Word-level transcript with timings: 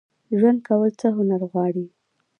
ژوند 0.37 0.59
کول 0.67 0.91
څه 0.99 1.07
هنر 1.17 1.41
غواړي؟ 1.51 1.85